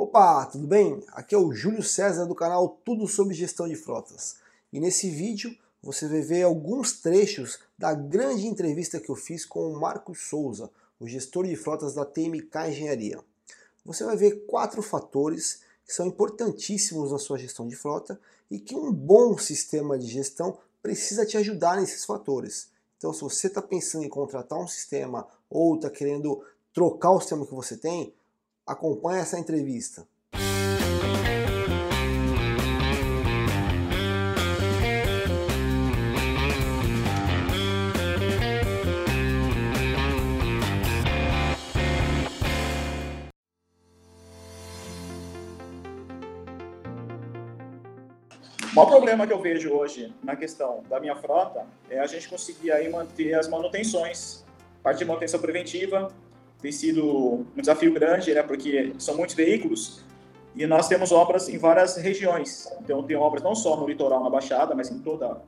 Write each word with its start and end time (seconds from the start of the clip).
Opa, 0.00 0.46
tudo 0.46 0.64
bem? 0.64 1.02
Aqui 1.08 1.34
é 1.34 1.38
o 1.38 1.52
Júlio 1.52 1.82
César 1.82 2.24
do 2.24 2.32
canal 2.32 2.78
Tudo 2.84 3.08
sobre 3.08 3.34
Gestão 3.34 3.66
de 3.66 3.74
Frotas. 3.74 4.36
E 4.72 4.78
nesse 4.78 5.10
vídeo 5.10 5.52
você 5.82 6.06
vai 6.06 6.20
ver 6.20 6.44
alguns 6.44 7.00
trechos 7.00 7.58
da 7.76 7.92
grande 7.94 8.46
entrevista 8.46 9.00
que 9.00 9.10
eu 9.10 9.16
fiz 9.16 9.44
com 9.44 9.72
o 9.72 9.80
Marcos 9.80 10.28
Souza, 10.28 10.70
o 11.00 11.08
gestor 11.08 11.48
de 11.48 11.56
frotas 11.56 11.94
da 11.94 12.04
TMK 12.04 12.68
Engenharia. 12.68 13.18
Você 13.84 14.04
vai 14.04 14.16
ver 14.16 14.46
quatro 14.46 14.82
fatores 14.82 15.62
que 15.84 15.92
são 15.92 16.06
importantíssimos 16.06 17.10
na 17.10 17.18
sua 17.18 17.36
gestão 17.36 17.66
de 17.66 17.74
frota 17.74 18.20
e 18.48 18.60
que 18.60 18.76
um 18.76 18.92
bom 18.92 19.36
sistema 19.36 19.98
de 19.98 20.06
gestão 20.06 20.56
precisa 20.80 21.26
te 21.26 21.36
ajudar 21.36 21.76
nesses 21.76 22.04
fatores. 22.04 22.70
Então, 22.96 23.12
se 23.12 23.20
você 23.22 23.48
está 23.48 23.60
pensando 23.60 24.04
em 24.04 24.08
contratar 24.08 24.60
um 24.60 24.68
sistema 24.68 25.26
ou 25.50 25.74
está 25.74 25.90
querendo 25.90 26.40
trocar 26.72 27.10
o 27.10 27.20
sistema 27.20 27.44
que 27.44 27.54
você 27.54 27.76
tem, 27.76 28.14
acompanhe 28.68 29.20
essa 29.20 29.38
entrevista. 29.38 30.06
O 48.70 48.80
maior 48.80 48.90
problema 48.90 49.26
que 49.26 49.32
eu 49.32 49.40
vejo 49.40 49.72
hoje 49.72 50.14
na 50.22 50.36
questão 50.36 50.84
da 50.88 51.00
minha 51.00 51.16
frota 51.16 51.66
é 51.90 51.98
a 51.98 52.06
gente 52.06 52.28
conseguir 52.28 52.70
aí 52.70 52.88
manter 52.88 53.34
as 53.34 53.48
manutenções, 53.48 54.44
parte 54.82 54.98
de 54.98 55.04
manutenção 55.04 55.40
preventiva, 55.40 56.12
tem 56.60 56.72
sido 56.72 57.46
um 57.56 57.60
desafio 57.60 57.92
grande, 57.92 58.34
né, 58.34 58.42
porque 58.42 58.92
são 58.98 59.16
muitos 59.16 59.34
veículos 59.34 60.04
e 60.54 60.66
nós 60.66 60.88
temos 60.88 61.12
obras 61.12 61.48
em 61.48 61.56
várias 61.56 61.96
regiões. 61.96 62.68
Então, 62.82 63.02
tem 63.02 63.16
obras 63.16 63.42
não 63.42 63.54
só 63.54 63.76
no 63.76 63.86
litoral, 63.86 64.24
na 64.24 64.30
Baixada, 64.30 64.74
mas 64.74 64.90
em 64.90 64.98
toda 64.98 65.40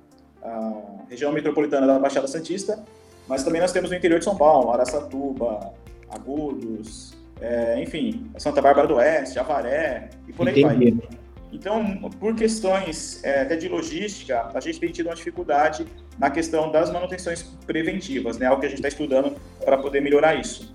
a 0.42 0.72
região 1.08 1.32
metropolitana 1.32 1.86
da 1.86 1.98
Baixada 1.98 2.28
Santista, 2.28 2.82
mas 3.26 3.42
também 3.42 3.60
nós 3.60 3.72
temos 3.72 3.90
no 3.90 3.96
interior 3.96 4.18
de 4.18 4.24
São 4.24 4.36
Paulo, 4.36 4.70
Araçatuba, 4.70 5.72
Agudos, 6.08 7.12
é, 7.40 7.82
enfim, 7.82 8.30
Santa 8.38 8.62
Bárbara 8.62 8.86
do 8.86 8.94
Oeste, 8.96 9.38
Avaré 9.38 10.10
e 10.28 10.32
por 10.32 10.46
aí 10.46 10.62
Entendi. 10.62 10.90
vai. 10.92 11.20
Então, 11.52 12.08
por 12.20 12.34
questões 12.36 13.22
é, 13.24 13.42
até 13.42 13.56
de 13.56 13.68
logística, 13.68 14.48
a 14.54 14.60
gente 14.60 14.78
tem 14.78 14.92
tido 14.92 15.06
uma 15.06 15.14
dificuldade 15.16 15.84
na 16.18 16.30
questão 16.30 16.70
das 16.70 16.90
manutenções 16.90 17.42
preventivas, 17.66 18.38
né? 18.38 18.46
Algo 18.46 18.60
que 18.60 18.66
a 18.66 18.68
gente 18.68 18.78
está 18.78 18.88
estudando 18.88 19.34
para 19.64 19.76
poder 19.76 20.00
melhorar 20.00 20.36
isso. 20.36 20.72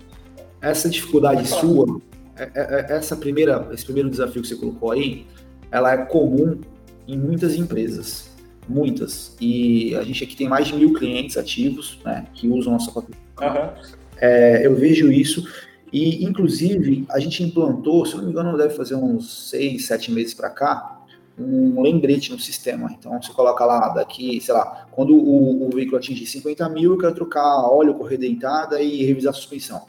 Essa 0.60 0.88
dificuldade 0.88 1.46
sua, 1.46 2.00
é, 2.36 2.50
é, 2.54 2.86
é, 2.90 2.96
essa 2.96 3.16
primeira, 3.16 3.68
esse 3.72 3.84
primeiro 3.84 4.10
desafio 4.10 4.42
que 4.42 4.48
você 4.48 4.56
colocou 4.56 4.90
aí, 4.90 5.26
ela 5.70 5.92
é 5.92 5.98
comum 5.98 6.60
em 7.06 7.18
muitas 7.18 7.54
empresas, 7.54 8.30
muitas. 8.68 9.36
E 9.40 9.94
a 9.94 10.02
gente 10.02 10.24
aqui 10.24 10.36
tem 10.36 10.48
mais 10.48 10.68
de 10.68 10.74
mil 10.74 10.92
clientes 10.94 11.36
ativos, 11.36 11.98
né, 12.04 12.26
que 12.34 12.48
usam 12.48 12.72
nossa 12.72 12.90
plataforma. 12.90 13.72
Uhum. 13.74 13.96
É, 14.18 14.66
eu 14.66 14.74
vejo 14.74 15.12
isso 15.12 15.46
e, 15.92 16.24
inclusive, 16.24 17.06
a 17.10 17.18
gente 17.18 17.42
implantou, 17.42 18.04
se 18.04 18.16
não 18.16 18.24
me 18.24 18.30
engano, 18.30 18.56
deve 18.56 18.74
fazer 18.74 18.96
uns 18.96 19.50
seis, 19.50 19.86
sete 19.86 20.10
meses 20.10 20.34
para 20.34 20.50
cá, 20.50 21.00
um 21.38 21.80
lembrete 21.80 22.32
no 22.32 22.38
sistema. 22.38 22.94
Então, 22.98 23.20
você 23.20 23.32
coloca 23.32 23.64
lá, 23.64 23.88
daqui, 23.90 24.40
sei 24.40 24.54
lá, 24.54 24.86
quando 24.90 25.14
o, 25.14 25.66
o 25.66 25.70
veículo 25.70 25.98
atingir 25.98 26.26
50 26.26 26.68
mil, 26.70 26.92
eu 26.92 26.98
quero 26.98 27.14
trocar 27.14 27.62
óleo, 27.70 27.94
correia 27.94 28.18
dentada 28.18 28.80
e 28.80 29.04
revisar 29.04 29.30
a 29.30 29.34
suspensão. 29.34 29.86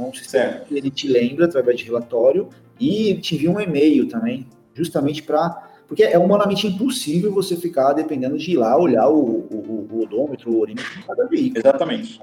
Então, 0.00 0.08
o 0.08 0.14
sistema, 0.14 0.52
certo. 0.52 0.74
ele 0.74 0.90
te 0.90 1.06
lembra 1.06 1.44
através 1.44 1.78
de 1.78 1.84
relatório 1.84 2.48
e 2.78 3.14
te 3.16 3.34
envia 3.34 3.50
um 3.50 3.60
e-mail 3.60 4.08
também, 4.08 4.46
justamente 4.72 5.22
para... 5.22 5.68
Porque 5.86 6.04
é 6.04 6.16
humanamente 6.16 6.66
impossível 6.66 7.34
você 7.34 7.56
ficar 7.56 7.92
dependendo 7.92 8.38
de 8.38 8.52
ir 8.52 8.56
lá 8.56 8.78
olhar 8.78 9.08
o, 9.08 9.18
o, 9.18 9.88
o 9.90 10.02
odômetro, 10.02 10.52
o 10.52 10.60
orímetro 10.60 10.88
de 10.96 11.04
cada 11.04 11.26
veículo. 11.26 11.58
Exatamente. 11.58 12.20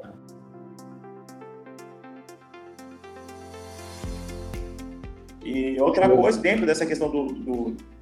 E 5.43 5.79
outra 5.79 6.09
coisa, 6.09 6.39
dentro 6.39 6.65
dessa 6.65 6.85
questão 6.85 7.11
do, 7.11 7.25
do, 7.27 7.53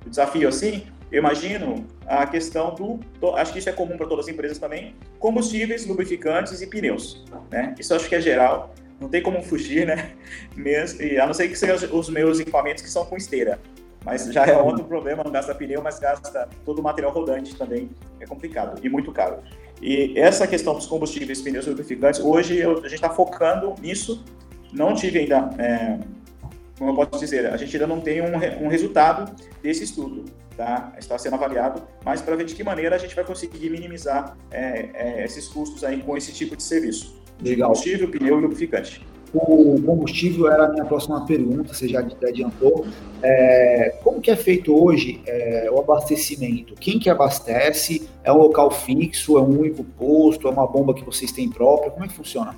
do, 0.04 0.10
desafio, 0.10 0.48
assim, 0.48 0.84
eu 1.12 1.20
imagino 1.20 1.86
a 2.06 2.28
questão 2.28 2.76
do, 2.76 3.00
acho 3.36 3.52
que 3.52 3.60
isso 3.60 3.70
é 3.70 3.72
comum 3.72 3.98
para 3.98 4.06
todas 4.06 4.26
as 4.28 4.32
empresas 4.32 4.60
também, 4.60 4.96
combustíveis, 5.18 5.86
lubrificantes 5.88 6.62
e 6.62 6.68
pneus, 6.68 7.26
né? 7.52 7.74
Isso 7.80 7.94
acho 7.94 8.08
que 8.08 8.16
é 8.16 8.22
geral, 8.22 8.74
não 9.00 9.10
tem 9.10 9.22
como 9.22 9.42
fugir, 9.42 9.86
né? 9.86 10.12
Mesmo, 10.56 11.02
e 11.02 11.20
a 11.20 11.26
não 11.26 11.34
ser 11.34 11.48
que 11.48 11.56
sejam 11.56 11.98
os 11.98 12.10
meus 12.10 12.40
equipamentos 12.40 12.84
que 12.84 12.90
são 12.90 13.06
com 13.06 13.18
esteira, 13.18 13.60
mas 14.04 14.26
já 14.32 14.46
é 14.46 14.58
outro 14.58 14.84
problema, 14.86 15.24
não 15.24 15.32
gasta 15.32 15.54
pneu, 15.54 15.82
mas 15.82 16.00
gasta 16.00 16.48
todo 16.64 16.80
o 16.80 16.84
material 16.84 17.12
rodante 17.12 17.56
também, 17.56 17.90
é 18.20 18.26
complicado 18.26 18.80
e 18.84 18.90
muito 18.90 19.12
caro. 19.12 19.38
E 19.82 20.18
essa 20.18 20.48
questão 20.48 20.74
dos 20.74 20.86
combustíveis, 20.86 21.42
pneus 21.42 21.68
lubrificantes, 21.68 22.20
hoje 22.20 22.58
eu, 22.58 22.78
a 22.80 22.88
gente 22.88 22.96
está 22.96 23.10
focando 23.10 23.76
nisso, 23.82 24.24
não 24.72 24.94
tive 24.94 25.20
ainda... 25.20 25.50
É, 25.58 26.00
como 26.78 26.92
eu 26.92 27.08
posso 27.08 27.24
dizer, 27.24 27.46
a 27.48 27.58
gente 27.58 27.74
ainda 27.76 27.88
não 27.88 28.02
tem 28.02 28.22
um, 28.22 28.36
um 28.66 28.68
resultado 28.68 29.34
desse 29.64 29.86
estudo, 29.86 30.26
tá? 30.58 30.94
Está 30.98 31.18
sendo 31.18 31.36
avaliado, 31.36 31.82
mas 32.04 32.22
para 32.22 32.36
ver 32.36 32.46
de 32.46 32.54
que 32.54 32.64
maneira 32.64 32.96
a 32.96 33.00
gente 33.00 33.16
vai 33.16 33.24
conseguir 33.24 33.70
minimizar 33.70 34.38
é, 34.52 34.90
é, 34.94 35.24
esses 35.24 35.48
custos 35.48 35.84
aí 35.84 36.02
com 36.04 36.18
esse 36.18 36.34
tipo 36.34 36.56
de 36.56 36.64
serviço. 36.64 37.24
Legal. 37.42 37.70
Combustível, 37.70 38.10
pneu 38.10 38.38
e 38.38 38.42
lubrificante. 38.42 39.06
O 39.34 39.82
combustível 39.82 40.50
era 40.50 40.66
a 40.66 40.70
minha 40.70 40.86
próxima 40.86 41.26
pergunta, 41.26 41.74
você 41.74 41.90
já 41.90 42.00
adiantou. 42.00 42.86
É, 43.22 43.98
como 44.02 44.22
que 44.22 44.32
é 44.32 44.36
feito 44.36 44.74
hoje 44.74 45.22
é, 45.28 45.70
o 45.70 45.80
abastecimento? 45.80 46.74
Quem 46.76 46.98
que 46.98 47.10
abastece? 47.10 48.08
É 48.24 48.32
um 48.32 48.38
local 48.38 48.72
fixo? 48.72 49.38
É 49.38 49.42
um 49.42 49.60
único 49.60 49.84
posto? 49.84 50.48
É 50.48 50.52
uma 50.52 50.66
bomba 50.66 50.94
que 50.94 51.04
vocês 51.04 51.34
têm 51.34 51.50
própria? 51.50 51.92
Como 51.92 52.06
é 52.06 52.08
que 52.08 52.14
funciona? 52.14 52.56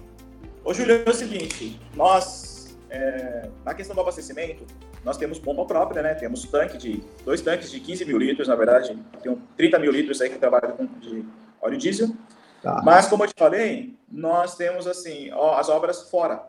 Ô, 0.64 0.74
Júlio, 0.74 1.02
é 1.04 1.10
o 1.10 1.14
seguinte, 1.14 1.80
nós 1.96 2.48
é, 2.90 3.50
na 3.66 3.74
questão 3.74 3.96
do 3.96 4.02
abastecimento, 4.02 4.66
nós 5.04 5.18
temos 5.18 5.40
bomba 5.40 5.66
própria, 5.66 6.02
né? 6.02 6.14
Temos 6.14 6.44
tanque 6.46 6.78
de 6.78 7.04
dois 7.26 7.42
tanques 7.42 7.72
de 7.72 7.80
15 7.80 8.06
mil 8.06 8.18
litros, 8.18 8.48
na 8.48 8.56
verdade, 8.56 8.98
tem 9.22 9.38
30 9.56 9.80
mil 9.80 9.92
litros 9.92 10.22
aí 10.22 10.30
que 10.30 10.38
trabalham 10.38 10.72
com 10.72 10.86
de 11.00 11.24
óleo 11.62 11.78
diesel. 11.78 12.10
Tá. 12.62 12.82
Mas 12.84 13.08
como 13.08 13.24
eu 13.24 13.28
te 13.28 13.34
falei, 13.38 13.98
nós 14.10 14.56
temos 14.56 14.88
assim 14.88 15.30
as 15.58 15.70
obras 15.70 16.10
fora. 16.10 16.44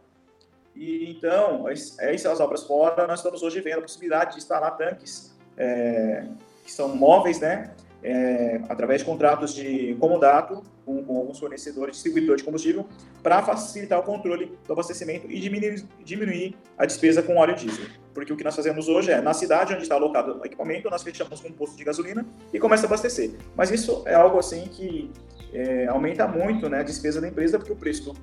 E 0.74 1.10
então, 1.10 1.66
essas 1.68 2.40
obras 2.40 2.62
fora, 2.64 3.06
nós 3.06 3.18
estamos 3.20 3.42
hoje 3.42 3.60
vendo 3.60 3.78
a 3.78 3.82
possibilidade 3.82 4.32
de 4.32 4.38
instalar 4.38 4.76
tanques 4.76 5.36
é, 5.56 6.24
que 6.64 6.70
são 6.70 6.94
móveis, 6.94 7.40
né? 7.40 7.74
é, 8.02 8.60
através 8.68 9.00
de 9.00 9.06
contratos 9.06 9.54
de 9.54 9.96
comodato 9.98 10.62
com, 10.84 11.04
com 11.04 11.16
alguns 11.16 11.38
fornecedores, 11.38 11.96
distribuidores 11.96 12.40
de 12.40 12.44
combustível, 12.44 12.86
para 13.22 13.42
facilitar 13.42 13.98
o 13.98 14.02
controle 14.02 14.56
do 14.66 14.72
abastecimento 14.72 15.30
e 15.30 15.40
diminuir, 15.40 15.84
diminuir 16.04 16.56
a 16.76 16.86
despesa 16.86 17.22
com 17.22 17.36
óleo 17.36 17.54
diesel. 17.54 17.86
Porque 18.14 18.32
o 18.32 18.36
que 18.36 18.44
nós 18.44 18.54
fazemos 18.54 18.88
hoje 18.88 19.10
é, 19.10 19.20
na 19.20 19.34
cidade 19.34 19.74
onde 19.74 19.82
está 19.82 19.96
alocado 19.96 20.40
o 20.40 20.46
equipamento, 20.46 20.88
nós 20.88 21.02
fechamos 21.02 21.44
um 21.44 21.52
posto 21.52 21.76
de 21.76 21.84
gasolina 21.84 22.24
e 22.52 22.58
começa 22.58 22.86
a 22.86 22.88
abastecer. 22.88 23.32
Mas 23.56 23.70
isso 23.70 24.02
é 24.06 24.14
algo 24.14 24.38
assim 24.38 24.66
que 24.68 25.10
é, 25.52 25.86
aumenta 25.86 26.26
muito 26.26 26.68
né, 26.68 26.80
a 26.80 26.82
despesa 26.82 27.20
da 27.20 27.28
empresa, 27.28 27.58
porque 27.58 27.72
o 27.72 27.76
preço 27.76 28.12
do 28.12 28.14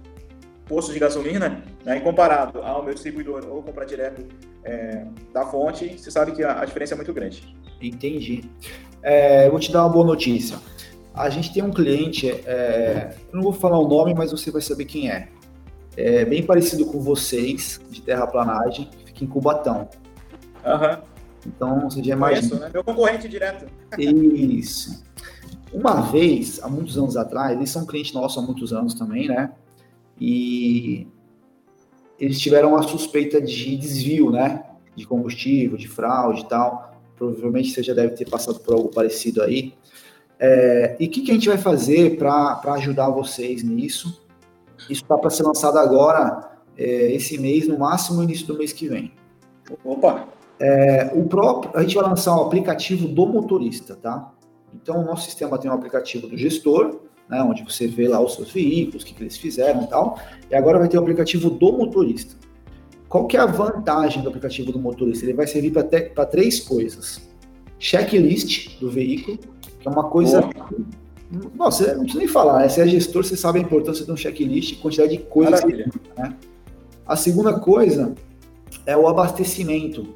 posto 0.65 0.91
de 0.91 0.99
gasolina, 0.99 1.63
né, 1.83 1.99
comparado 1.99 2.61
ao 2.61 2.83
meu 2.83 2.93
distribuidor 2.93 3.45
ou 3.49 3.61
comprar 3.61 3.85
direto 3.85 4.25
é, 4.63 5.05
da 5.33 5.45
fonte, 5.45 5.97
você 5.97 6.09
sabe 6.09 6.31
que 6.31 6.43
a, 6.43 6.61
a 6.61 6.65
diferença 6.65 6.93
é 6.93 6.97
muito 6.97 7.13
grande. 7.13 7.55
Entendi. 7.81 8.43
É, 9.01 9.47
eu 9.47 9.51
vou 9.51 9.59
te 9.59 9.71
dar 9.71 9.83
uma 9.83 9.89
boa 9.89 10.05
notícia. 10.05 10.57
A 11.13 11.29
gente 11.29 11.53
tem 11.53 11.63
um 11.63 11.71
cliente, 11.71 12.29
é, 12.45 13.15
eu 13.31 13.35
não 13.35 13.43
vou 13.43 13.53
falar 13.53 13.79
o 13.79 13.87
nome, 13.87 14.13
mas 14.13 14.31
você 14.31 14.51
vai 14.51 14.61
saber 14.61 14.85
quem 14.85 15.09
é. 15.09 15.29
É 15.95 16.25
bem 16.25 16.43
parecido 16.43 16.85
com 16.85 16.99
vocês, 16.99 17.79
de 17.89 18.01
terraplanagem, 18.01 18.89
fica 19.05 19.23
em 19.23 19.27
Cubatão. 19.27 19.87
Aham. 20.65 20.89
Uhum. 20.89 21.15
Então, 21.47 21.89
você 21.89 22.03
já 22.03 22.13
imagina. 22.13 22.41
Isso, 22.41 22.55
né? 22.59 22.69
Meu 22.73 22.83
concorrente 22.83 23.29
direto. 23.29 23.67
Isso. 23.97 25.03
Uma 25.75 26.01
vez, 26.01 26.61
há 26.63 26.67
muitos 26.67 26.97
anos 26.97 27.17
atrás, 27.17 27.55
eles 27.55 27.69
são 27.69 27.85
cliente 27.85 28.13
nosso 28.13 28.39
há 28.39 28.41
muitos 28.41 28.71
anos 28.73 28.93
também, 28.93 29.27
né? 29.27 29.51
E 30.19 31.07
eles 32.19 32.39
tiveram 32.39 32.69
uma 32.69 32.83
suspeita 32.83 33.41
de 33.41 33.75
desvio, 33.75 34.31
né? 34.31 34.63
De 34.95 35.05
combustível, 35.05 35.77
de 35.77 35.87
fraude 35.87 36.41
e 36.41 36.45
tal 36.45 36.95
provavelmente 37.15 37.71
você 37.71 37.81
já 37.81 37.93
deve 37.93 38.15
ter 38.15 38.29
passado 38.29 38.59
por 38.59 38.73
algo 38.73 38.89
parecido 38.89 39.41
aí. 39.41 39.73
É, 40.39 40.95
e 40.99 41.05
o 41.05 41.09
que, 41.09 41.21
que, 41.21 41.31
a 41.31 41.33
gente 41.33 41.47
vai 41.47 41.57
fazer 41.57 42.17
para 42.17 42.61
ajudar 42.73 43.09
vocês 43.09 43.63
nisso? 43.63 44.21
Isso 44.89 45.01
está 45.03 45.17
para 45.17 45.29
ser 45.29 45.43
lançado 45.43 45.79
agora, 45.79 46.51
é, 46.77 47.13
esse 47.13 47.37
mês, 47.37 47.67
no 47.67 47.79
máximo 47.79 48.21
início 48.21 48.45
do 48.45 48.57
mês 48.57 48.73
que 48.73 48.87
vem. 48.87 49.13
Opa! 49.83 50.27
É, 50.59 51.11
o 51.13 51.25
próprio, 51.25 51.71
a 51.73 51.81
gente 51.81 51.95
vai 51.95 52.03
lançar 52.03 52.35
o 52.37 52.43
aplicativo 52.43 53.07
do 53.07 53.25
motorista, 53.25 53.95
tá? 53.95 54.31
Então, 54.81 55.01
o 55.01 55.05
nosso 55.05 55.25
sistema 55.25 55.57
tem 55.57 55.71
um 55.71 55.73
aplicativo 55.73 56.27
do 56.27 56.37
gestor, 56.37 56.99
né, 57.29 57.41
onde 57.41 57.63
você 57.63 57.87
vê 57.87 58.07
lá 58.07 58.21
os 58.21 58.35
seus 58.35 58.51
veículos, 58.51 59.03
o 59.03 59.05
que, 59.05 59.13
que 59.13 59.23
eles 59.23 59.37
fizeram 59.37 59.83
e 59.83 59.87
tal. 59.87 60.19
E 60.49 60.55
agora 60.55 60.77
vai 60.77 60.87
ter 60.87 60.97
o 60.97 61.01
aplicativo 61.01 61.49
do 61.49 61.71
motorista. 61.73 62.35
qual 63.07 63.25
que 63.27 63.37
é 63.37 63.39
a 63.39 63.45
vantagem 63.45 64.21
do 64.21 64.29
aplicativo 64.29 64.71
do 64.71 64.79
motorista? 64.79 65.25
Ele 65.25 65.33
vai 65.33 65.47
servir 65.47 65.71
para 65.71 66.25
três 66.25 66.59
coisas. 66.59 67.21
Checklist 67.79 68.79
do 68.79 68.89
veículo, 68.89 69.37
que 69.79 69.87
é 69.87 69.91
uma 69.91 70.09
coisa... 70.09 70.47
Nossa, 71.55 71.93
não 71.95 72.01
precisa 72.01 72.19
nem 72.19 72.27
falar, 72.27 72.59
né? 72.59 72.69
Você 72.69 72.81
é 72.81 72.87
gestor, 72.87 73.23
você 73.23 73.35
sabe 73.35 73.59
a 73.59 73.61
importância 73.61 74.05
de 74.05 74.11
um 74.11 74.17
checklist, 74.17 74.79
quantidade 74.79 75.17
de 75.17 75.23
coisas. 75.23 75.63
Né? 75.65 76.35
A 77.05 77.15
segunda 77.15 77.59
coisa 77.59 78.13
é 78.85 78.95
o 78.95 79.07
abastecimento. 79.07 80.13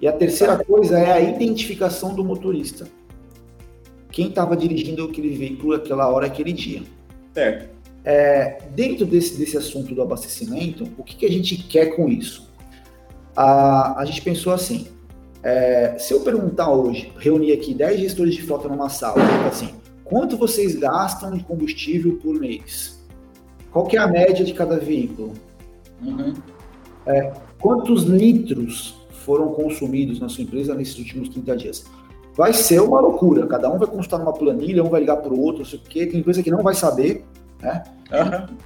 E 0.00 0.08
a 0.08 0.12
terceira 0.12 0.64
coisa 0.64 0.98
é 0.98 1.12
a 1.12 1.20
identificação 1.20 2.14
do 2.14 2.24
motorista. 2.24 2.88
Quem 4.18 4.30
estava 4.30 4.56
dirigindo 4.56 5.04
aquele 5.04 5.28
veículo 5.28 5.74
aquela 5.74 6.08
hora, 6.08 6.26
aquele 6.26 6.52
dia. 6.52 6.82
Certo. 7.32 7.68
É, 8.04 8.62
dentro 8.74 9.06
desse, 9.06 9.38
desse 9.38 9.56
assunto 9.56 9.94
do 9.94 10.02
abastecimento, 10.02 10.88
o 10.98 11.04
que, 11.04 11.14
que 11.14 11.24
a 11.24 11.30
gente 11.30 11.56
quer 11.56 11.94
com 11.94 12.08
isso? 12.08 12.50
A, 13.36 14.00
a 14.00 14.04
gente 14.04 14.20
pensou 14.22 14.52
assim: 14.52 14.88
é, 15.40 15.96
se 16.00 16.12
eu 16.12 16.18
perguntar 16.22 16.68
hoje, 16.68 17.12
reunir 17.16 17.52
aqui 17.52 17.72
10 17.72 18.00
gestores 18.00 18.34
de 18.34 18.42
frota 18.42 18.68
numa 18.68 18.88
sala, 18.88 19.22
assim, 19.46 19.68
quanto 20.02 20.36
vocês 20.36 20.74
gastam 20.74 21.30
de 21.36 21.44
combustível 21.44 22.18
por 22.20 22.40
mês? 22.40 23.00
Qual 23.70 23.86
que 23.86 23.96
é 23.96 24.00
a 24.00 24.08
média 24.08 24.44
de 24.44 24.52
cada 24.52 24.80
veículo? 24.80 25.32
Uhum. 26.02 26.34
É, 27.06 27.32
quantos 27.60 28.02
litros 28.02 28.96
foram 29.24 29.52
consumidos 29.52 30.18
na 30.18 30.28
sua 30.28 30.42
empresa 30.42 30.74
nesses 30.74 30.98
últimos 30.98 31.28
30 31.28 31.56
dias. 31.56 31.84
Vai 32.38 32.52
ser 32.52 32.80
uma 32.80 33.00
loucura. 33.00 33.48
Cada 33.48 33.68
um 33.68 33.78
vai 33.78 33.88
consultar 33.88 34.16
numa 34.16 34.32
planilha, 34.32 34.84
um 34.84 34.88
vai 34.88 35.00
ligar 35.00 35.16
para 35.16 35.34
o 35.34 35.40
outro, 35.40 35.62
não 35.62 35.68
sei 35.68 35.80
o 35.80 35.82
quê. 35.82 36.06
Tem 36.06 36.20
empresa 36.20 36.40
que 36.40 36.52
não 36.52 36.62
vai 36.62 36.72
saber, 36.72 37.24
né? 37.60 37.82
Uhum. 38.12 38.56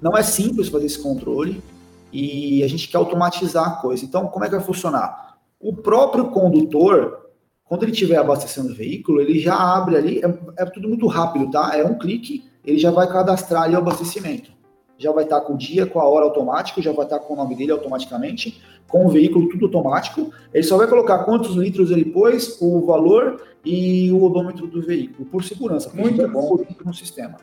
Não 0.00 0.16
é 0.16 0.22
simples 0.22 0.70
fazer 0.70 0.86
esse 0.86 1.02
controle 1.02 1.62
e 2.10 2.64
a 2.64 2.66
gente 2.66 2.88
quer 2.88 2.96
automatizar 2.96 3.66
a 3.66 3.70
coisa. 3.82 4.02
Então, 4.02 4.28
como 4.28 4.46
é 4.46 4.48
que 4.48 4.56
vai 4.56 4.64
funcionar? 4.64 5.36
O 5.60 5.74
próprio 5.74 6.30
condutor, 6.30 7.28
quando 7.66 7.82
ele 7.82 7.92
estiver 7.92 8.16
abastecendo 8.16 8.70
o 8.70 8.74
veículo, 8.74 9.20
ele 9.20 9.38
já 9.40 9.54
abre 9.54 9.96
ali, 9.98 10.20
é, 10.24 10.62
é, 10.62 10.64
tudo 10.64 10.88
muito 10.88 11.06
rápido, 11.06 11.50
tá? 11.50 11.76
É 11.76 11.84
um 11.84 11.98
clique, 11.98 12.44
ele 12.64 12.78
já 12.78 12.90
vai 12.90 13.06
cadastrar 13.06 13.64
ali 13.64 13.74
o 13.74 13.78
abastecimento. 13.78 14.52
Já 14.98 15.12
vai 15.12 15.24
estar 15.24 15.40
com 15.42 15.54
o 15.54 15.56
dia, 15.56 15.86
com 15.86 16.00
a 16.00 16.04
hora 16.04 16.24
automático, 16.24 16.80
já 16.80 16.92
vai 16.92 17.04
estar 17.04 17.18
com 17.18 17.34
o 17.34 17.36
nome 17.36 17.54
dele 17.54 17.72
automaticamente 17.72 18.60
com 18.88 19.06
o 19.06 19.08
veículo 19.08 19.48
tudo 19.48 19.66
automático. 19.66 20.30
Ele 20.52 20.62
só 20.62 20.76
vai 20.76 20.86
colocar 20.86 21.24
quantos 21.24 21.54
litros 21.56 21.90
ele 21.90 22.04
pôs, 22.04 22.58
o 22.60 22.84
valor 22.86 23.42
e 23.64 24.10
o 24.12 24.22
odômetro 24.22 24.66
do 24.66 24.80
veículo, 24.80 25.26
por 25.28 25.42
segurança. 25.44 25.90
Muito 25.94 26.26
bom 26.28 26.58
no 26.84 26.94
sistema. 26.94 27.36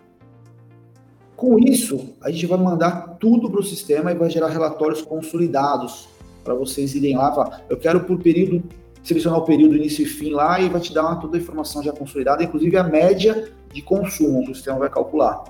Com 1.36 1.60
isso, 1.60 2.14
a 2.22 2.32
gente 2.32 2.46
vai 2.46 2.58
mandar 2.58 3.18
tudo 3.20 3.50
para 3.50 3.60
o 3.60 3.64
sistema 3.64 4.12
e 4.12 4.16
vai 4.16 4.30
gerar 4.30 4.48
relatórios 4.48 5.02
consolidados 5.02 6.08
para 6.44 6.54
vocês 6.54 6.96
irem 6.96 7.18
lá. 7.18 7.62
Eu 7.70 7.78
quero 7.78 8.02
por 8.02 8.18
período, 8.20 8.64
selecionar 9.04 9.40
o 9.40 9.44
período 9.44 9.76
início 9.76 10.04
e 10.04 10.06
fim 10.06 10.30
lá 10.30 10.62
e 10.62 10.70
vai 10.70 10.80
te 10.80 10.94
dar 10.94 11.16
toda 11.16 11.38
a 11.38 11.40
informação 11.40 11.84
já 11.84 11.92
consolidada, 11.92 12.44
inclusive 12.44 12.78
a 12.78 12.84
média 12.84 13.52
de 13.74 13.82
consumo 13.82 14.46
que 14.46 14.52
o 14.52 14.56
sistema 14.56 14.80
vai 14.80 14.90
calcular. 14.90 15.44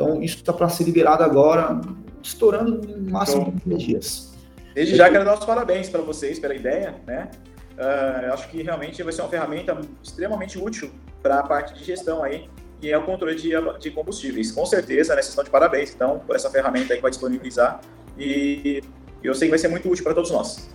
Então, 0.00 0.22
isso 0.22 0.36
está 0.36 0.50
para 0.50 0.66
ser 0.70 0.84
liberado 0.84 1.22
agora, 1.22 1.78
estourando 2.22 2.80
no 2.88 3.10
máximo 3.10 3.54
de 3.66 3.76
dias. 3.76 4.32
Desde 4.74 4.96
já 4.96 5.10
quero 5.10 5.26
dar 5.26 5.38
os 5.38 5.44
parabéns 5.44 5.90
para 5.90 6.00
vocês 6.00 6.38
pela 6.38 6.54
ideia, 6.54 6.94
né? 7.06 7.30
Uh, 7.76 8.32
acho 8.32 8.48
que 8.48 8.62
realmente 8.62 9.02
vai 9.02 9.12
ser 9.12 9.20
uma 9.20 9.28
ferramenta 9.28 9.78
extremamente 10.02 10.58
útil 10.58 10.90
para 11.22 11.40
a 11.40 11.42
parte 11.42 11.74
de 11.74 11.84
gestão 11.84 12.22
aí 12.22 12.48
e 12.80 12.90
é 12.90 12.96
o 12.96 13.04
controle 13.04 13.34
de, 13.34 13.50
de 13.78 13.90
combustíveis. 13.90 14.50
Com 14.52 14.64
certeza, 14.64 15.14
né, 15.14 15.20
vocês 15.20 15.28
estão 15.28 15.44
de 15.44 15.50
parabéns, 15.50 15.94
então, 15.94 16.18
por 16.20 16.34
essa 16.34 16.48
ferramenta 16.48 16.94
aí 16.94 16.96
que 16.96 17.02
vai 17.02 17.10
disponibilizar 17.10 17.82
e 18.18 18.82
eu 19.22 19.34
sei 19.34 19.48
que 19.48 19.50
vai 19.50 19.58
ser 19.58 19.68
muito 19.68 19.86
útil 19.90 20.02
para 20.02 20.14
todos 20.14 20.30
nós. 20.30 20.70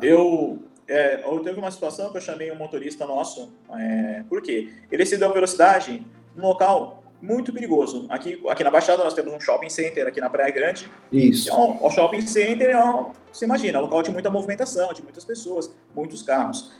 Eu, 0.00 0.62
é, 0.92 1.22
eu 1.24 1.40
teve 1.40 1.58
uma 1.58 1.70
situação 1.70 2.10
que 2.10 2.18
eu 2.18 2.20
chamei 2.20 2.52
um 2.52 2.56
motorista 2.56 3.06
nosso, 3.06 3.50
é, 3.70 4.22
por 4.28 4.42
quê? 4.42 4.70
Ele 4.90 5.06
se 5.06 5.16
deu 5.16 5.32
velocidade 5.32 6.06
no 6.36 6.48
local 6.48 7.02
muito 7.20 7.52
perigoso. 7.52 8.06
Aqui, 8.08 8.42
aqui 8.48 8.64
na 8.64 8.70
Baixada 8.70 9.02
nós 9.02 9.14
temos 9.14 9.32
um 9.32 9.40
shopping 9.40 9.70
center 9.70 10.06
aqui 10.08 10.20
na 10.20 10.28
Praia 10.28 10.50
Grande. 10.50 10.90
Isso. 11.10 11.48
Então, 11.48 11.78
o 11.80 11.88
shopping 11.90 12.20
center, 12.20 12.70
é 12.70 12.84
um, 12.84 13.12
você 13.32 13.44
imagina, 13.44 13.78
é 13.78 13.80
um 13.80 13.84
local 13.84 14.02
de 14.02 14.10
muita 14.10 14.28
movimentação, 14.28 14.92
de 14.92 15.02
muitas 15.02 15.24
pessoas, 15.24 15.74
muitos 15.94 16.22
carros. 16.22 16.72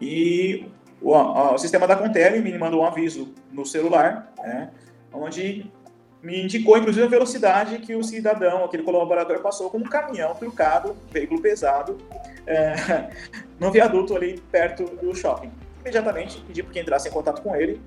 E 0.00 0.66
o, 1.00 1.12
o 1.14 1.58
sistema 1.58 1.86
da 1.86 1.96
Contele 1.96 2.40
me 2.40 2.58
mandou 2.58 2.82
um 2.82 2.84
aviso 2.84 3.32
no 3.52 3.64
celular, 3.64 4.32
né, 4.38 4.70
onde 5.12 5.70
me 6.24 6.42
indicou, 6.42 6.78
inclusive, 6.78 7.04
a 7.04 7.08
velocidade 7.08 7.78
que 7.78 7.94
o 7.94 8.02
cidadão, 8.02 8.64
aquele 8.64 8.82
colaborador, 8.82 9.40
passou 9.40 9.68
com 9.68 9.76
um 9.76 9.84
caminhão 9.84 10.34
trucado, 10.34 10.96
veículo 11.12 11.40
pesado, 11.40 11.98
é, 12.46 13.10
no 13.60 13.70
viaduto 13.70 14.16
ali 14.16 14.40
perto 14.50 14.84
do 14.84 15.14
shopping. 15.14 15.52
Imediatamente 15.82 16.40
pedi 16.46 16.62
para 16.62 16.72
que 16.72 16.80
entrasse 16.80 17.08
em 17.08 17.12
contato 17.12 17.42
com 17.42 17.54
ele. 17.54 17.78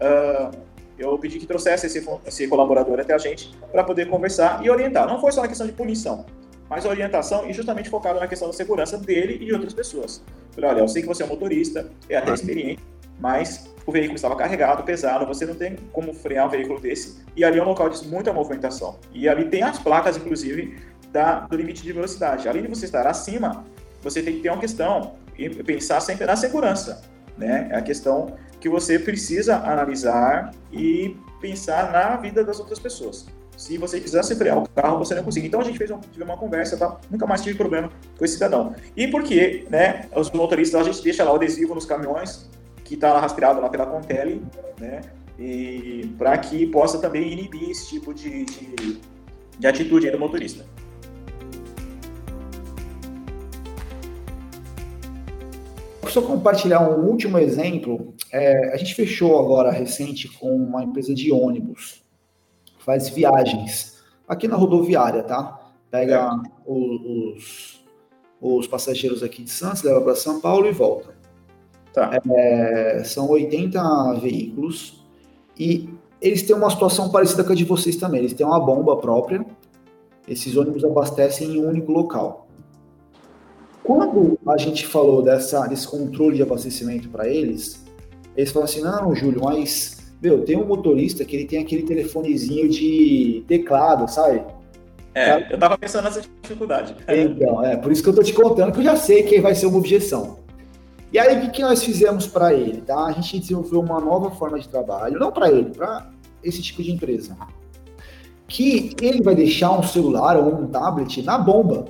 Uh, 0.00 0.56
eu 0.96 1.18
pedi 1.18 1.40
que 1.40 1.46
trouxesse 1.46 1.86
esse, 1.86 2.06
esse 2.24 2.46
colaborador 2.46 3.00
até 3.00 3.12
a 3.12 3.18
gente 3.18 3.56
para 3.72 3.82
poder 3.82 4.08
conversar 4.08 4.64
e 4.64 4.70
orientar. 4.70 5.08
Não 5.08 5.20
foi 5.20 5.32
só 5.32 5.42
na 5.42 5.48
questão 5.48 5.66
de 5.66 5.72
punição, 5.72 6.24
mas 6.68 6.84
orientação 6.84 7.48
e 7.50 7.52
justamente 7.52 7.90
focado 7.90 8.20
na 8.20 8.28
questão 8.28 8.46
da 8.46 8.54
segurança 8.54 8.96
dele 8.98 9.38
e 9.40 9.46
de 9.46 9.52
outras 9.52 9.74
pessoas. 9.74 10.22
Falei, 10.52 10.70
olha, 10.70 10.80
eu 10.80 10.88
sei 10.88 11.02
que 11.02 11.08
você 11.08 11.24
é 11.24 11.26
motorista, 11.26 11.90
é 12.08 12.16
até 12.16 12.32
experiente, 12.32 12.82
mas 13.18 13.68
o 13.90 13.92
veículo 13.92 14.14
estava 14.14 14.36
carregado, 14.36 14.84
pesado, 14.84 15.26
você 15.26 15.44
não 15.44 15.54
tem 15.54 15.76
como 15.92 16.14
frear 16.14 16.46
um 16.46 16.48
veículo 16.48 16.80
desse. 16.80 17.22
E 17.36 17.44
ali 17.44 17.58
é 17.58 17.62
um 17.62 17.66
local 17.66 17.88
de 17.88 18.06
muita 18.06 18.32
movimentação. 18.32 18.98
E 19.12 19.28
ali 19.28 19.46
tem 19.46 19.62
as 19.62 19.78
placas, 19.78 20.16
inclusive, 20.16 20.78
da, 21.12 21.40
do 21.40 21.56
limite 21.56 21.82
de 21.82 21.92
velocidade. 21.92 22.48
Além 22.48 22.62
de 22.62 22.68
você 22.68 22.84
estar 22.84 23.06
acima, 23.06 23.64
você 24.00 24.22
tem 24.22 24.36
que 24.36 24.42
ter 24.42 24.50
uma 24.50 24.60
questão 24.60 25.14
e 25.36 25.50
pensar 25.50 26.00
sempre 26.00 26.24
na 26.24 26.36
segurança. 26.36 27.02
Né? 27.36 27.68
É 27.70 27.76
a 27.76 27.82
questão 27.82 28.36
que 28.60 28.68
você 28.68 28.98
precisa 28.98 29.56
analisar 29.56 30.52
e 30.72 31.16
pensar 31.40 31.90
na 31.90 32.16
vida 32.16 32.44
das 32.44 32.60
outras 32.60 32.78
pessoas. 32.78 33.26
Se 33.56 33.76
você 33.76 34.00
quisesse 34.00 34.34
frear 34.36 34.56
o 34.56 34.68
carro, 34.68 34.98
você 34.98 35.14
não 35.14 35.24
consegue. 35.24 35.48
Então 35.48 35.60
a 35.60 35.64
gente 35.64 35.76
fez 35.76 35.90
uma, 35.90 36.00
uma 36.22 36.36
conversa, 36.36 36.76
tá? 36.76 36.96
nunca 37.10 37.26
mais 37.26 37.42
tive 37.42 37.58
problema 37.58 37.90
com 38.16 38.24
esse 38.24 38.34
cidadão. 38.34 38.74
E 38.96 39.08
porque, 39.08 39.66
né, 39.68 40.06
os 40.14 40.30
motoristas, 40.30 40.80
a 40.80 40.84
gente 40.84 41.02
deixa 41.02 41.24
lá 41.24 41.32
o 41.32 41.34
adesivo 41.34 41.74
nos 41.74 41.84
caminhões, 41.84 42.48
que 42.90 42.96
está 42.96 43.12
lá 43.12 43.20
rastreado 43.20 43.60
lá 43.60 43.68
pela 43.68 43.86
Contele, 43.86 44.42
né, 44.80 45.00
e 45.38 46.12
para 46.18 46.36
que 46.36 46.66
possa 46.66 46.98
também 46.98 47.30
inibir 47.30 47.70
esse 47.70 47.88
tipo 47.88 48.12
de, 48.12 48.44
de, 48.44 49.00
de 49.56 49.66
atitude 49.66 50.10
do 50.10 50.18
motorista. 50.18 50.66
só 56.08 56.20
compartilhar 56.20 56.80
um 56.90 57.04
último 57.06 57.38
exemplo. 57.38 58.12
É, 58.32 58.74
a 58.74 58.76
gente 58.76 58.96
fechou 58.96 59.38
agora 59.38 59.70
recente 59.70 60.26
com 60.26 60.52
uma 60.56 60.82
empresa 60.82 61.14
de 61.14 61.30
ônibus, 61.30 62.02
faz 62.80 63.08
viagens 63.08 64.02
aqui 64.26 64.48
na 64.48 64.56
rodoviária, 64.56 65.22
tá? 65.22 65.72
Pega 65.88 66.28
os, 66.66 67.80
os 68.40 68.66
passageiros 68.66 69.22
aqui 69.22 69.44
de 69.44 69.50
Santos, 69.50 69.84
leva 69.84 70.00
para 70.00 70.16
São 70.16 70.40
Paulo 70.40 70.66
e 70.66 70.72
volta. 70.72 71.19
Tá. 71.92 72.20
É, 72.30 73.02
são 73.04 73.28
80 73.28 74.14
veículos 74.14 75.04
e 75.58 75.90
eles 76.20 76.42
têm 76.42 76.54
uma 76.54 76.70
situação 76.70 77.10
parecida 77.10 77.42
com 77.42 77.52
a 77.52 77.54
de 77.54 77.64
vocês 77.64 77.96
também. 77.96 78.20
Eles 78.20 78.34
têm 78.34 78.46
uma 78.46 78.60
bomba 78.60 78.96
própria. 78.96 79.44
Esses 80.28 80.56
ônibus 80.56 80.84
abastecem 80.84 81.56
em 81.56 81.60
um 81.60 81.68
único 81.68 81.90
local. 81.90 82.46
Quando 83.82 84.38
a 84.46 84.56
gente 84.56 84.86
falou 84.86 85.22
dessa, 85.22 85.66
desse 85.66 85.88
controle 85.88 86.36
de 86.36 86.42
abastecimento 86.42 87.08
para 87.08 87.28
eles, 87.28 87.84
eles 88.36 88.52
falaram 88.52 88.70
assim: 88.70 88.82
não, 88.82 89.14
Júlio, 89.14 89.40
mas, 89.42 90.12
meu, 90.22 90.44
tem 90.44 90.56
um 90.56 90.66
motorista 90.66 91.24
que 91.24 91.34
ele 91.34 91.46
tem 91.46 91.58
aquele 91.58 91.82
telefonezinho 91.82 92.68
de 92.68 93.42
teclado, 93.48 94.06
sabe? 94.08 94.44
É, 95.14 95.26
Cara, 95.26 95.48
eu 95.50 95.58
tava 95.58 95.78
pensando 95.78 96.04
nessa 96.04 96.22
dificuldade. 96.42 96.94
Então, 97.08 97.64
é, 97.64 97.76
por 97.76 97.90
isso 97.90 98.02
que 98.02 98.08
eu 98.08 98.14
tô 98.14 98.22
te 98.22 98.32
contando, 98.32 98.72
que 98.72 98.78
eu 98.78 98.84
já 98.84 98.96
sei 98.96 99.24
que 99.24 99.40
vai 99.40 99.54
ser 99.54 99.66
uma 99.66 99.78
objeção. 99.78 100.38
E 101.12 101.18
aí, 101.18 101.38
o 101.38 101.40
que, 101.40 101.50
que 101.50 101.62
nós 101.62 101.82
fizemos 101.82 102.26
para 102.26 102.54
ele? 102.54 102.80
Tá? 102.82 103.04
A 103.04 103.12
gente 103.12 103.40
desenvolveu 103.40 103.80
uma 103.80 104.00
nova 104.00 104.30
forma 104.30 104.58
de 104.58 104.68
trabalho, 104.68 105.18
não 105.18 105.32
para 105.32 105.50
ele, 105.50 105.70
para 105.70 106.08
esse 106.42 106.62
tipo 106.62 106.82
de 106.82 106.92
empresa. 106.92 107.36
Que 108.46 108.94
ele 109.00 109.22
vai 109.22 109.34
deixar 109.34 109.72
um 109.72 109.82
celular 109.82 110.36
ou 110.36 110.54
um 110.54 110.66
tablet 110.66 111.22
na 111.22 111.36
bomba. 111.36 111.86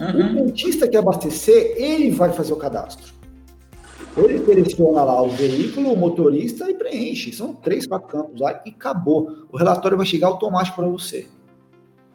Uhum. 0.00 0.42
O 0.42 0.44
contista 0.46 0.88
que 0.88 0.96
abastecer, 0.96 1.74
ele 1.76 2.10
vai 2.10 2.32
fazer 2.32 2.52
o 2.52 2.56
cadastro. 2.56 3.12
Ele 4.16 4.44
seleciona 4.44 5.02
lá 5.02 5.20
o 5.20 5.28
veículo, 5.28 5.92
o 5.92 5.96
motorista 5.96 6.70
e 6.70 6.74
preenche. 6.74 7.32
São 7.32 7.52
três, 7.52 7.86
quatro 7.86 8.08
campos 8.08 8.40
lá 8.40 8.62
e 8.64 8.70
acabou. 8.70 9.46
O 9.52 9.56
relatório 9.56 9.96
vai 9.96 10.06
chegar 10.06 10.28
automático 10.28 10.76
para 10.76 10.86
você. 10.86 11.26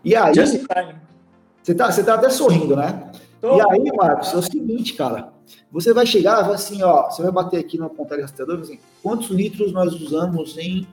E 0.03 0.15
aí. 0.15 0.33
Você 0.33 1.75
tá, 1.75 1.91
você 1.91 2.03
tá 2.03 2.13
até 2.15 2.29
sorrindo, 2.29 2.75
né? 2.75 3.11
Tô. 3.41 3.57
E 3.57 3.61
aí, 3.61 3.91
Marcos, 3.95 4.33
é 4.33 4.37
o 4.37 4.41
seguinte, 4.41 4.93
cara. 4.93 5.33
Você 5.71 5.93
vai 5.93 6.05
chegar, 6.05 6.41
vai 6.41 6.55
assim, 6.55 6.81
ó, 6.83 7.09
você 7.09 7.21
vai 7.21 7.31
bater 7.31 7.59
aqui 7.59 7.77
no 7.77 7.89
ponteiro 7.89 8.23
rastreador, 8.23 8.59
assim, 8.59 8.79
quantos 9.01 9.29
litros 9.29 9.71
nós 9.71 9.93
usamos 9.93 10.57
em 10.57 10.87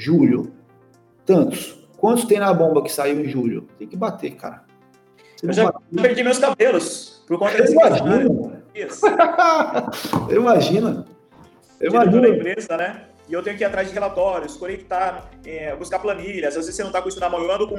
Julho. 0.00 0.52
Tantos. 1.26 1.78
Quantos 1.98 2.24
tem 2.24 2.38
na 2.38 2.52
bomba 2.54 2.82
que 2.82 2.90
saiu 2.90 3.20
em 3.20 3.28
julho? 3.28 3.68
Tem 3.78 3.86
que 3.86 3.94
bater, 3.94 4.34
cara. 4.34 4.64
Você 5.36 5.46
eu 5.46 5.52
já 5.52 5.72
perdi 6.00 6.24
meus 6.24 6.38
cabelos 6.38 7.22
por 7.26 7.38
conta 7.38 7.58
desse 7.58 7.74
Imagina. 7.74 8.64
Imagina. 10.30 11.06
Imagina. 11.80 12.28
empresa, 12.28 12.76
né? 12.78 13.04
E 13.28 13.34
eu 13.34 13.42
tenho 13.42 13.56
que 13.56 13.62
ir 13.62 13.66
atrás 13.66 13.88
de 13.88 13.94
relatórios, 13.94 14.56
conectar, 14.56 15.30
é, 15.44 15.76
buscar 15.76 15.98
planilhas. 15.98 16.56
Às 16.56 16.64
vezes 16.64 16.74
você 16.74 16.82
não 16.82 16.88
está 16.88 17.02
com 17.02 17.08
isso 17.10 17.20
na 17.20 17.28
mão. 17.28 17.42
Eu 17.42 17.52
ando 17.52 17.68
com. 17.68 17.76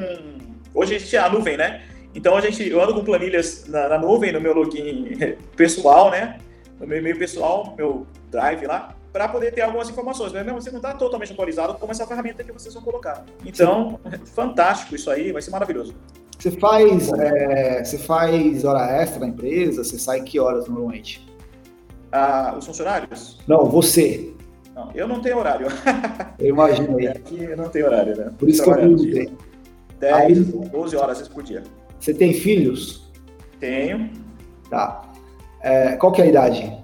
Hoje 0.74 0.96
a 0.96 1.00
gente 1.00 1.16
é 1.16 1.20
a 1.20 1.30
nuvem, 1.30 1.58
né? 1.58 1.88
Então 2.14 2.36
a 2.36 2.42
gente, 2.42 2.68
eu 2.68 2.82
ando 2.82 2.94
com 2.94 3.04
planilhas 3.04 3.66
na, 3.68 3.90
na 3.90 3.98
nuvem, 3.98 4.32
no 4.32 4.42
meu 4.42 4.54
login 4.54 5.18
pessoal, 5.56 6.12
né? 6.12 6.40
No 6.80 6.88
meu 6.88 6.98
e-mail 6.98 7.18
pessoal, 7.18 7.74
meu 7.78 8.06
drive 8.30 8.66
lá, 8.66 8.96
para 9.14 9.28
poder 9.28 9.54
ter 9.54 9.62
algumas 9.62 9.90
informações. 9.90 10.34
Mas 10.34 10.46
mesmo 10.46 10.62
você 10.62 10.72
não 10.72 10.78
está 10.78 10.94
totalmente 10.94 11.32
atualizado 11.32 11.76
como 11.76 11.92
essa 11.92 12.08
ferramenta 12.08 12.44
que 12.44 12.52
vocês 12.52 12.74
vão 12.74 12.84
colocar. 12.84 13.24
Então, 13.46 14.00
fantástico 14.34 14.96
isso 14.96 15.10
aí, 15.10 15.32
vai 15.32 15.42
ser 15.42 15.52
maravilhoso. 15.52 15.94
Você 16.38 16.52
faz, 16.52 17.14
é, 17.14 17.84
você 17.84 17.98
faz 18.00 18.66
hora 18.66 18.92
extra 19.00 19.20
na 19.20 19.28
empresa? 19.28 19.84
Você 19.84 20.00
sai 20.00 20.22
que 20.22 20.40
horas 20.40 20.68
normalmente? 20.68 21.24
Ah, 22.12 22.56
os 22.58 22.66
funcionários? 22.66 23.40
Não, 23.48 23.66
você. 23.66 24.34
Não, 24.74 24.90
eu 24.96 25.08
não 25.08 25.22
tenho 25.22 25.38
horário. 25.38 25.68
Eu 26.40 26.48
imagino 26.48 26.98
aí. 26.98 27.08
Aqui 27.10 27.56
não 27.56 27.70
tem 27.70 27.84
horário, 27.84 28.18
né? 28.18 28.32
Por 28.40 28.50
isso 28.50 28.64
que 28.64 28.70
eu 28.70 28.76
perguntei. 28.76 29.32
10, 30.00 30.16
aí, 30.16 30.36
12 30.70 30.96
horas 30.96 31.28
por 31.28 31.44
dia. 31.44 31.62
Você 32.02 32.16
tem 32.16 32.34
filhos? 32.34 33.08
Tenho. 33.60 34.10
Tá. 34.72 35.04
É, 35.62 35.96
qual 35.98 36.12
que 36.12 36.20
é 36.20 36.26
a 36.26 36.28
idade? 36.28 36.76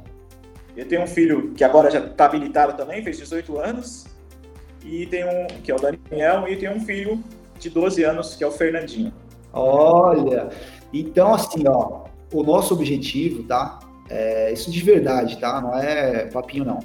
Eu 0.75 0.87
tenho 0.87 1.01
um 1.01 1.07
filho 1.07 1.53
que 1.55 1.63
agora 1.63 1.89
já 1.89 1.97
está 1.99 2.25
habilitado 2.25 2.77
também, 2.77 3.03
fez 3.03 3.17
18 3.17 3.57
anos. 3.57 4.05
E 4.85 5.07
tem 5.07 5.25
um, 5.25 5.47
que 5.63 5.71
é 5.71 5.75
o 5.75 5.79
Daniel, 5.79 6.47
e 6.47 6.55
tem 6.55 6.69
um 6.69 6.79
filho 6.79 7.23
de 7.59 7.67
12 7.67 8.03
anos, 8.03 8.35
que 8.35 8.43
é 8.43 8.47
o 8.47 8.51
Fernandinho. 8.51 9.11
Olha, 9.51 10.49
então 10.93 11.33
assim, 11.33 11.67
ó, 11.67 12.03
o 12.31 12.43
nosso 12.43 12.75
objetivo, 12.75 13.41
tá? 13.41 13.79
É, 14.11 14.53
isso 14.53 14.69
de 14.69 14.81
verdade, 14.81 15.39
tá? 15.39 15.59
Não 15.59 15.75
é 15.75 16.27
papinho, 16.27 16.63
não. 16.63 16.79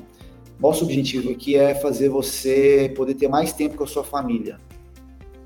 Nosso 0.59 0.85
objetivo 0.85 1.31
aqui 1.31 1.55
é 1.55 1.75
fazer 1.75 2.09
você 2.09 2.91
poder 2.97 3.13
ter 3.13 3.29
mais 3.29 3.53
tempo 3.53 3.77
com 3.77 3.85
a 3.85 3.87
sua 3.87 4.03
família. 4.03 4.59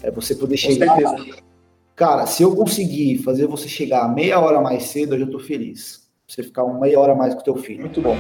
É 0.01 0.11
você 0.11 0.37
poder 0.37 0.57
chegar. 0.57 0.97
Cara, 1.97 2.27
se 2.27 2.43
eu 2.43 2.55
conseguir 2.55 3.17
fazer 3.23 3.47
você 3.47 3.67
chegar 3.67 4.07
meia 4.15 4.39
hora 4.39 4.61
mais 4.61 4.83
cedo, 4.83 5.15
eu 5.15 5.21
já 5.21 5.27
tô 5.27 5.39
feliz. 5.39 6.07
Você 6.29 6.43
ficar 6.43 6.63
uma 6.63 6.79
meia 6.79 7.01
hora 7.01 7.15
mais 7.15 7.33
com 7.33 7.41
o 7.41 7.45
teu 7.45 7.57
filho. 7.57 7.81
Muito 7.81 8.03
bom. 8.03 8.17